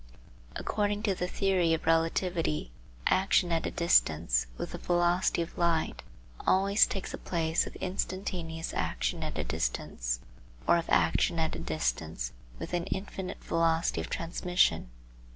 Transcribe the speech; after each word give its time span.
According 0.55 1.03
to 1.03 1.13
the 1.13 1.27
theory 1.27 1.75
of 1.75 1.85
relativity, 1.85 2.71
action 3.05 3.51
at 3.51 3.67
a 3.67 3.69
distance 3.69 4.47
with 4.57 4.71
the 4.71 4.79
velocity 4.79 5.43
of 5.43 5.55
light 5.59 6.01
always 6.47 6.87
takes 6.87 7.11
the 7.11 7.19
place 7.19 7.67
of 7.67 7.75
instantaneous 7.75 8.73
action 8.73 9.21
at 9.21 9.37
a 9.37 9.43
distance 9.43 10.19
or 10.67 10.77
of 10.77 10.89
action 10.89 11.37
at 11.37 11.55
a 11.55 11.59
distance 11.59 12.31
with 12.57 12.73
an 12.73 12.85
infinite 12.85 13.43
velocity 13.43 14.01
of 14.01 14.09
transmission. 14.09 14.89